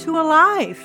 [0.00, 0.82] to Alive.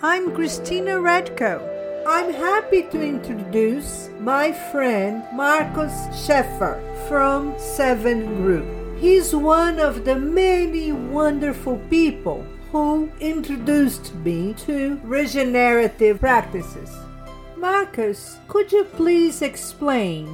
[0.00, 1.58] I'm Christina Redko.
[2.06, 5.90] I'm happy to introduce my friend Marcus
[6.24, 6.78] Sheffer
[7.08, 8.64] from Seven Group.
[9.00, 16.96] He's one of the many wonderful people who introduced me to regenerative practices.
[17.56, 20.26] Marcus, could you please explain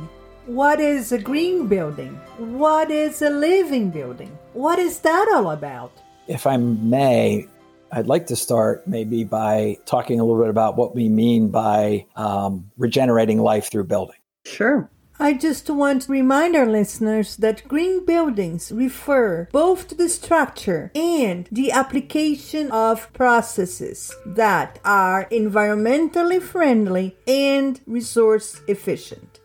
[0.45, 2.21] what is a green building?
[2.37, 4.37] What is a living building?
[4.53, 5.93] What is that all about?
[6.29, 7.49] If I may,
[7.93, 12.07] I'd like to start maybe by talking a little bit about what we mean by
[12.17, 14.17] um, regenerating life through building.
[14.45, 14.91] Sure.
[15.23, 20.91] I just want to remind our listeners that green buildings refer both to the structure
[20.95, 29.41] and the application of processes that are environmentally friendly and resource efficient.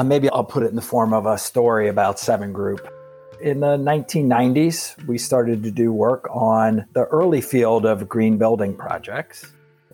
[0.00, 2.92] Uh, maybe I'll put it in the form of a story about Seven Group.
[3.40, 8.74] In the 1990s, we started to do work on the early field of green building
[8.74, 9.46] projects.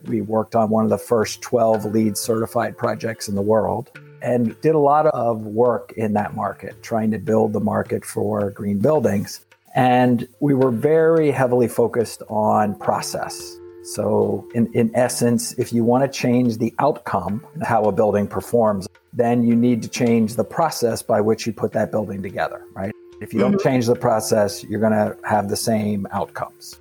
[0.05, 3.91] We worked on one of the first 12 LEED certified projects in the world
[4.23, 8.49] and did a lot of work in that market, trying to build the market for
[8.49, 9.45] green buildings.
[9.75, 13.57] And we were very heavily focused on process.
[13.83, 18.87] So, in, in essence, if you want to change the outcome, how a building performs,
[19.13, 22.91] then you need to change the process by which you put that building together, right?
[23.21, 23.67] If you don't mm-hmm.
[23.67, 26.79] change the process, you're going to have the same outcomes.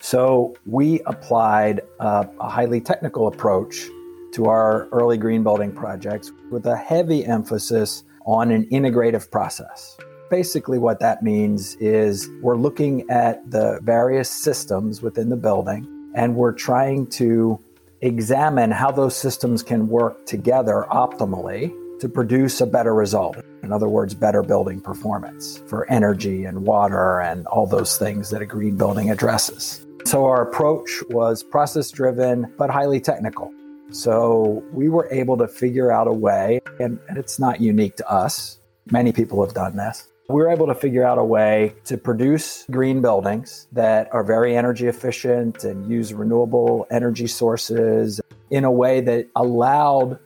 [0.00, 3.86] So, we applied a, a highly technical approach
[4.32, 9.96] to our early green building projects with a heavy emphasis on an integrative process.
[10.28, 16.34] Basically, what that means is we're looking at the various systems within the building and
[16.34, 17.58] we're trying to
[18.00, 23.36] examine how those systems can work together optimally to produce a better result.
[23.62, 28.42] In other words, better building performance for energy and water and all those things that
[28.42, 29.84] a green building addresses.
[30.04, 33.52] So, our approach was process driven but highly technical.
[33.90, 38.58] So we were able to figure out a way, and it's not unique to us.
[38.90, 40.08] Many people have done this.
[40.28, 44.56] We were able to figure out a way to produce green buildings that are very
[44.56, 48.20] energy efficient and use renewable energy sources
[48.50, 50.18] in a way that allowed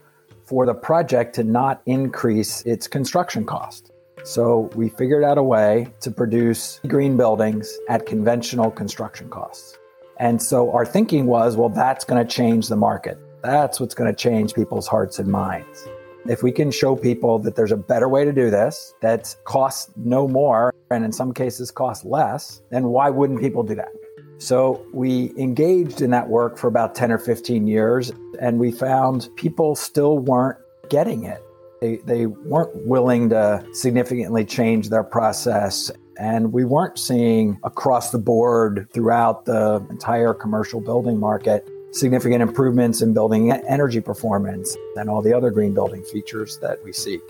[0.50, 3.92] for the project to not increase its construction cost.
[4.24, 9.78] So we figured out a way to produce green buildings at conventional construction costs.
[10.18, 13.16] And so our thinking was, well, that's going to change the market.
[13.44, 15.86] That's what's going to change people's hearts and minds.
[16.26, 19.92] If we can show people that there's a better way to do this that costs
[19.94, 23.92] no more and in some cases costs less, then why wouldn't people do that?
[24.40, 29.28] So we engaged in that work for about 10 or 15 years and we found
[29.36, 30.56] people still weren't
[30.88, 31.42] getting it.
[31.82, 35.90] They, they weren't willing to significantly change their process.
[36.18, 43.02] And we weren't seeing across the board throughout the entire commercial building market significant improvements
[43.02, 47.20] in building energy performance and all the other green building features that we seek.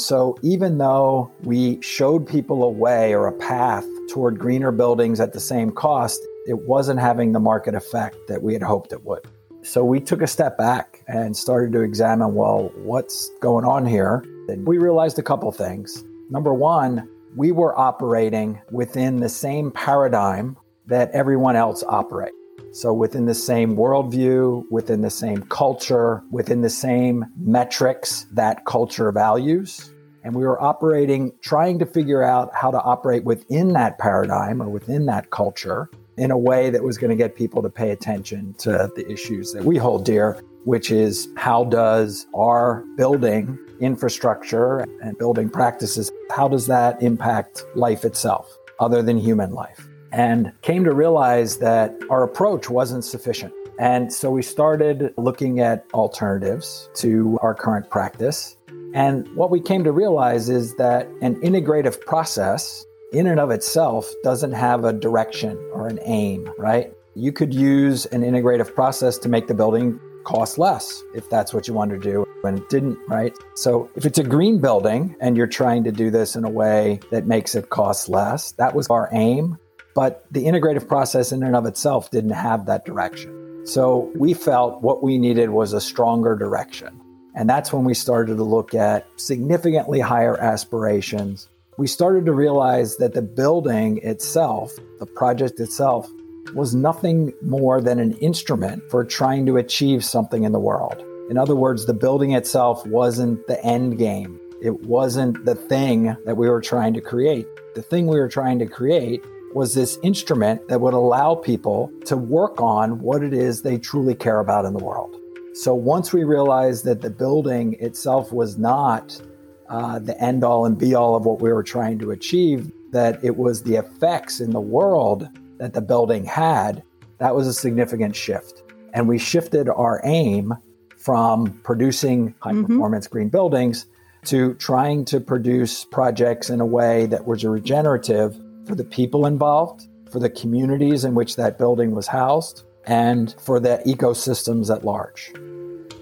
[0.00, 5.32] So even though we showed people a way or a path toward greener buildings at
[5.32, 9.20] the same cost, it wasn't having the market effect that we had hoped it would.
[9.62, 14.24] So we took a step back and started to examine well, what's going on here?
[14.48, 16.04] And we realized a couple things.
[16.30, 22.34] Number one, we were operating within the same paradigm that everyone else operates.
[22.72, 29.12] So, within the same worldview, within the same culture, within the same metrics that culture
[29.12, 29.90] values.
[30.24, 34.68] And we were operating, trying to figure out how to operate within that paradigm or
[34.68, 38.54] within that culture in a way that was going to get people to pay attention
[38.58, 45.16] to the issues that we hold dear, which is how does our building infrastructure and
[45.18, 49.88] building practices, how does that impact life itself other than human life?
[50.12, 53.52] and came to realize that our approach wasn't sufficient.
[53.78, 58.56] And so we started looking at alternatives to our current practice.
[58.94, 64.12] And what we came to realize is that an integrative process in and of itself
[64.22, 66.92] doesn't have a direction or an aim, right?
[67.14, 71.66] You could use an integrative process to make the building cost less if that's what
[71.66, 73.32] you wanted to do and it didn't, right?
[73.54, 77.00] So if it's a green building and you're trying to do this in a way
[77.10, 79.58] that makes it cost less, that was our aim.
[79.94, 83.66] But the integrative process in and of itself didn't have that direction.
[83.66, 87.00] So we felt what we needed was a stronger direction.
[87.34, 91.48] And that's when we started to look at significantly higher aspirations.
[91.78, 96.10] We started to realize that the building itself, the project itself,
[96.52, 101.00] was nothing more than an instrument for trying to achieve something in the world.
[101.30, 104.40] In other words, the building itself wasn't the end game.
[104.60, 107.46] It wasn't the thing that we were trying to create.
[107.76, 109.24] The thing we were trying to create
[109.54, 114.16] was this instrument that would allow people to work on what it is they truly
[114.16, 115.14] care about in the world.
[115.54, 119.22] So once we realized that the building itself was not
[119.68, 123.22] uh, the end all and be all of what we were trying to achieve, that
[123.22, 125.28] it was the effects in the world
[125.58, 126.82] that the building had,
[127.18, 128.62] that was a significant shift.
[128.94, 130.54] And we shifted our aim
[130.96, 132.66] from producing high mm-hmm.
[132.66, 133.86] performance green buildings
[134.24, 139.86] to trying to produce projects in a way that was regenerative for the people involved,
[140.10, 145.32] for the communities in which that building was housed, and for the ecosystems at large.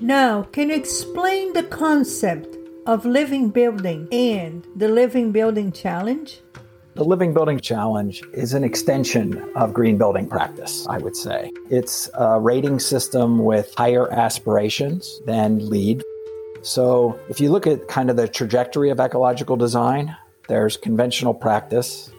[0.00, 2.55] Now, can you explain the concept
[2.86, 6.40] of living building and the living building challenge?
[6.94, 11.52] The Living Building Challenge is an extension of green building practice, I would say.
[11.68, 16.02] It's a rating system with higher aspirations than LEED.
[16.62, 20.16] So, if you look at kind of the trajectory of ecological design,
[20.48, 22.10] there's conventional practice,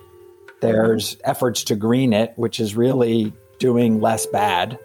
[0.61, 4.77] there's efforts to green it, which is really doing less bad.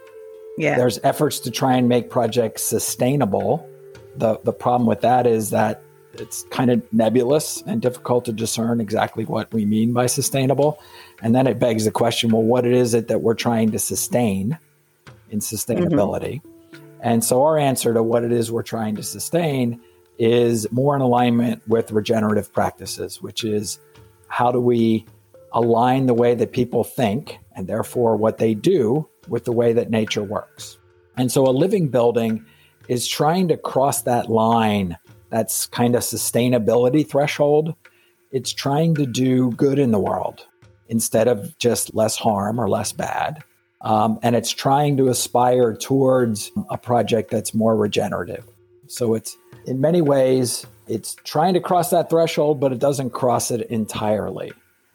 [0.56, 0.76] Yeah.
[0.76, 3.69] There's efforts to try and make projects sustainable.
[4.17, 5.82] The the problem with that is that
[6.14, 10.79] it's kind of nebulous and difficult to discern exactly what we mean by sustainable.
[11.23, 14.59] And then it begs the question well, what is it that we're trying to sustain
[15.31, 16.43] in sustainability?
[16.43, 16.49] Mm-hmm.
[17.00, 19.81] And so our answer to what it is we're trying to sustain
[20.19, 23.81] is more in alignment with regenerative practices, which is
[24.29, 25.05] how do we
[25.53, 29.91] align the way that people think and therefore what they do with the way that
[29.91, 30.79] nature works.
[31.17, 32.44] And so a living building
[32.93, 34.99] is trying to cross that line
[35.31, 37.75] that's kind of sustainability threshold.
[38.33, 40.47] It's trying to do good in the world
[40.89, 43.43] instead of just less harm or less bad.
[43.81, 48.44] Um, and it's trying to aspire towards a project that's more regenerative.
[48.89, 53.50] So it's in many ways, it's trying to cross that threshold, but it doesn't cross
[53.50, 54.53] it entirely.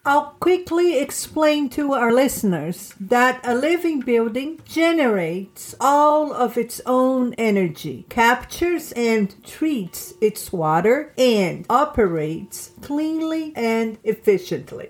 [0.08, 7.34] I'll quickly explain to our listeners that a living building generates all of its own
[7.34, 14.88] energy, captures and treats its water, and operates cleanly and efficiently.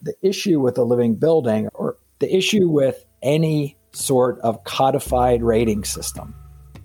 [0.00, 5.82] The issue with a living building, or the issue with any sort of codified rating
[5.82, 6.36] system,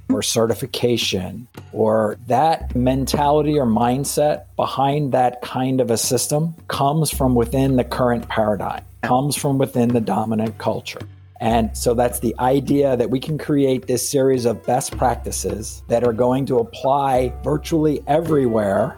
[0.10, 7.36] or certification or that mentality or mindset behind that kind of a system comes from
[7.36, 11.02] within the current paradigm, comes from within the dominant culture.
[11.42, 16.04] And so that's the idea that we can create this series of best practices that
[16.04, 18.98] are going to apply virtually everywhere.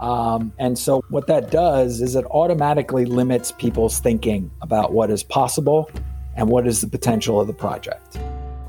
[0.00, 5.22] Um, and so, what that does is it automatically limits people's thinking about what is
[5.22, 5.90] possible
[6.36, 8.16] and what is the potential of the project.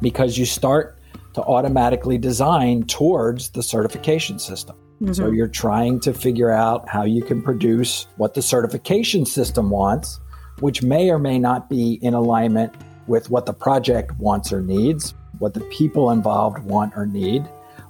[0.01, 0.98] Because you start
[1.33, 4.75] to automatically design towards the certification system.
[5.01, 5.13] Mm-hmm.
[5.13, 10.19] So you're trying to figure out how you can produce what the certification system wants,
[10.59, 12.73] which may or may not be in alignment
[13.07, 17.43] with what the project wants or needs, what the people involved want or need,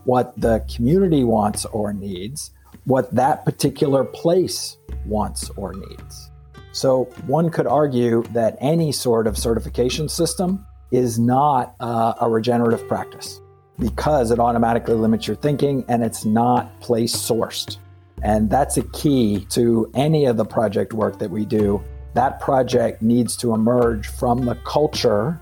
[0.04, 2.52] what the community wants or needs,
[2.86, 6.32] what that particular place wants or needs.
[6.72, 12.88] So one could argue that any sort of certification system is not uh, a regenerative
[12.88, 13.42] practice
[13.78, 17.78] because it automatically limits your thinking and it's not place sourced.
[18.22, 21.82] And that's a key to any of the project work that we do.
[22.16, 25.40] That project needs to emerge from the culture,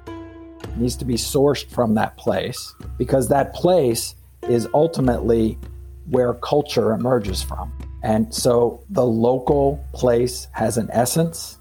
[0.75, 4.13] needs to be sourced from that place, because that place
[4.47, 5.57] is ultimately
[6.09, 7.71] where culture emerges from.
[8.03, 11.57] And so the local place has an essence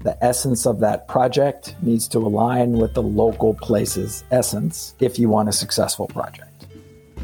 [0.00, 5.28] the essence of that project needs to align with the local place's essence if you
[5.28, 6.66] want a successful project.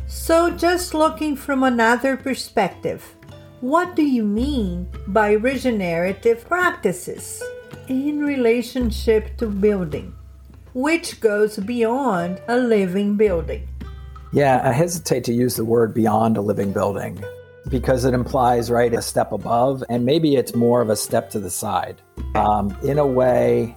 [0.06, 3.14] So, just looking from another perspective,
[3.60, 7.42] what do you mean by regenerative practices
[7.88, 10.14] in relationship to building,
[10.74, 13.68] which goes beyond a living building?
[14.32, 17.22] Yeah, I hesitate to use the word beyond a living building
[17.68, 21.40] because it implies, right, a step above, and maybe it's more of a step to
[21.40, 22.00] the side.
[22.34, 23.74] Um, in a way,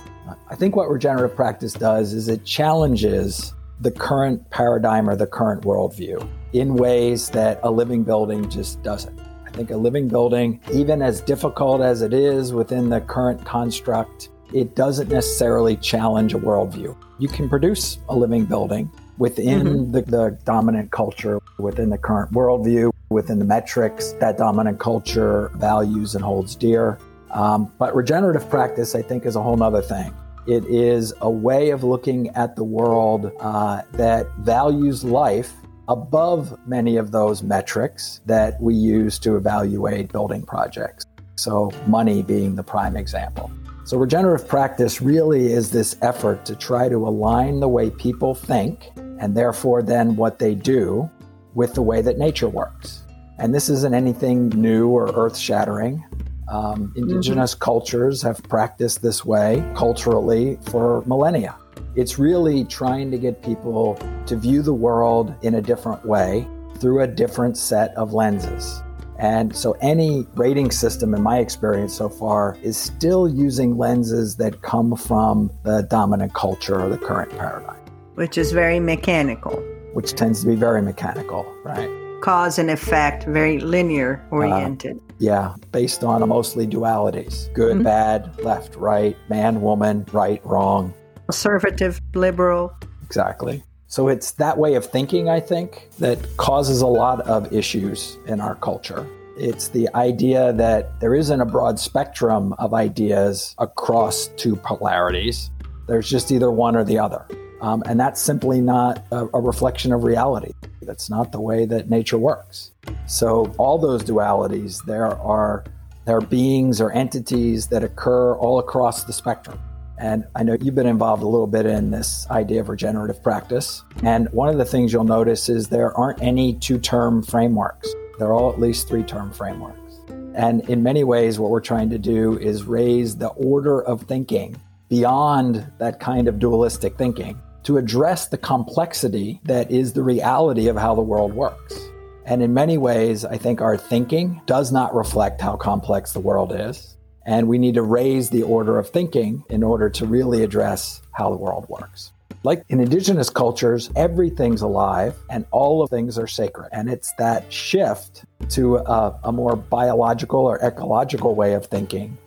[0.50, 5.64] I think what regenerative practice does is it challenges the current paradigm or the current
[5.64, 9.20] worldview in ways that a living building just doesn't.
[9.46, 14.30] I think a living building, even as difficult as it is within the current construct,
[14.54, 16.96] it doesn't necessarily challenge a worldview.
[17.20, 19.92] You can produce a living building within mm-hmm.
[19.92, 26.16] the, the dominant culture, within the current worldview, within the metrics that dominant culture values
[26.16, 27.00] and holds dear.
[27.32, 30.14] Um, but regenerative practice, I think, is a whole other thing.
[30.48, 35.54] It is a way of looking at the world uh, that values life
[35.90, 41.06] above many of those metrics that we use to evaluate building projects.
[41.36, 43.52] So, money being the prime example.
[43.84, 48.92] So, regenerative practice really is this effort to try to align the way people think
[49.20, 51.10] and therefore then what they do
[51.54, 53.04] with the way that nature works.
[53.40, 56.04] And this isn't anything new or earth shattering.
[56.48, 57.64] Um, indigenous mm-hmm.
[57.64, 61.56] cultures have practiced this way culturally for millennia.
[61.96, 66.48] It's really trying to get people to view the world in a different way
[66.80, 68.82] through a different set of lenses.
[69.20, 74.62] And so, any rating system, in my experience so far, is still using lenses that
[74.62, 77.77] come from the dominant culture or the current paradigm.
[78.18, 79.54] Which is very mechanical.
[79.94, 81.88] Which tends to be very mechanical, right?
[82.22, 84.98] Cause and effect, very linear oriented.
[84.98, 87.84] Uh, yeah, based on mostly dualities good, mm-hmm.
[87.84, 90.96] bad, left, right, man, woman, right, wrong.
[91.28, 92.74] Conservative, liberal.
[93.04, 93.64] Exactly.
[93.86, 98.42] So it's that way of thinking, I think, that causes a lot of issues in
[98.42, 99.08] our culture.
[99.38, 105.52] It's the idea that there isn't a broad spectrum of ideas across two polarities.
[105.88, 107.28] There's just either one or the other.
[107.62, 110.54] Um, and that's simply not a, a reflection of reality.
[110.82, 112.72] That's not the way that nature works.
[113.08, 115.66] So all those dualities, there are
[116.06, 119.60] there are beings or entities that occur all across the spectrum.
[119.98, 123.84] And I know you've been involved a little bit in this idea of regenerative practice.
[124.04, 128.34] And one of the things you'll notice is there aren't any two term frameworks, they're
[128.34, 130.00] all at least three term frameworks.
[130.34, 134.56] And in many ways, what we're trying to do is raise the order of thinking
[134.88, 140.78] beyond that kind of dualistic thinking to address the complexity that is the reality of
[140.78, 141.90] how the world works.
[142.26, 146.54] And in many ways, I think our thinking does not reflect how complex the world
[146.54, 146.98] is.
[147.26, 151.30] And we need to raise the order of thinking in order to really address how
[151.30, 152.12] the world works.
[152.44, 156.70] Like in indigenous cultures, everything's alive and all of things are sacred.
[156.72, 162.18] And it's that shift to a, a more biological or ecological way of thinking.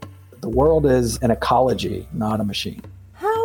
[0.41, 2.83] The world is an ecology, not a machine.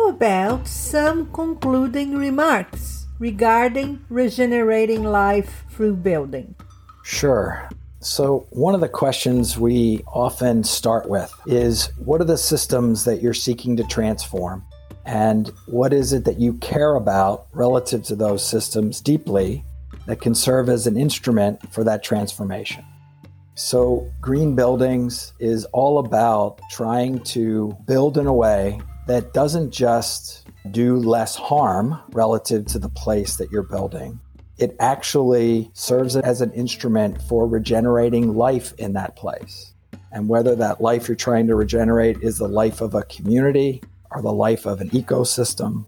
[0.08, 6.54] About some concluding remarks regarding regenerating life through building?
[7.02, 7.68] Sure.
[7.98, 13.20] So, one of the questions we often start with is what are the systems that
[13.20, 14.64] you're seeking to transform?
[15.04, 19.64] And what is it that you care about relative to those systems deeply
[20.06, 22.84] that can serve as an instrument for that transformation?
[23.56, 30.46] So, green buildings is all about trying to build in a way that doesn't just
[30.70, 34.20] do less harm relative to the place that you're building,
[34.58, 39.72] it actually serves as an instrument for regenerating life in that place.
[40.12, 44.22] And whether that life you're trying to regenerate is the life of a community or
[44.22, 45.84] the life of an ecosystem,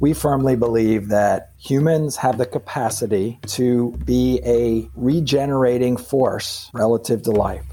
[0.00, 7.30] we firmly believe that humans have the capacity to be a regenerating force relative to
[7.30, 7.66] life.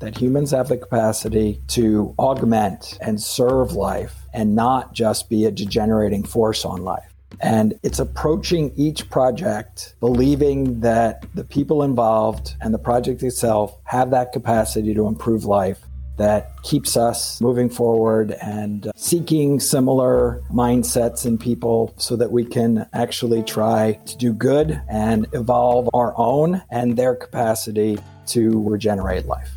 [0.00, 5.50] That humans have the capacity to augment and serve life and not just be a
[5.50, 7.12] degenerating force on life.
[7.40, 14.10] And it's approaching each project believing that the people involved and the project itself have
[14.10, 15.80] that capacity to improve life
[16.16, 22.44] that keeps us moving forward and uh, seeking similar mindsets in people so that we
[22.44, 29.26] can actually try to do good and evolve our own and their capacity to regenerate
[29.26, 29.50] life.